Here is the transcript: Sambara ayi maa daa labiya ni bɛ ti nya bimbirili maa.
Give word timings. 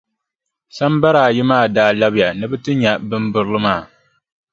Sambara 0.77 1.19
ayi 1.27 1.43
maa 1.49 1.67
daa 1.75 1.91
labiya 1.99 2.27
ni 2.37 2.45
bɛ 2.51 2.57
ti 2.63 2.71
nya 2.81 2.91
bimbirili 3.09 3.59
maa. 3.65 3.81